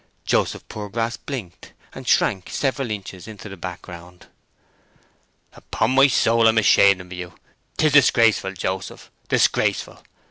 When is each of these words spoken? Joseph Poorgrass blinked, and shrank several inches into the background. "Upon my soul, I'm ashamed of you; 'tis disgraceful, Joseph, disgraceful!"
Joseph 0.25 0.67
Poorgrass 0.67 1.15
blinked, 1.15 1.73
and 1.93 2.07
shrank 2.07 2.49
several 2.49 2.89
inches 2.89 3.27
into 3.27 3.49
the 3.49 3.55
background. 3.55 4.25
"Upon 5.53 5.91
my 5.91 6.07
soul, 6.07 6.47
I'm 6.47 6.57
ashamed 6.57 7.01
of 7.01 7.13
you; 7.13 7.33
'tis 7.77 7.91
disgraceful, 7.93 8.53
Joseph, 8.53 9.11
disgraceful!" 9.29 10.01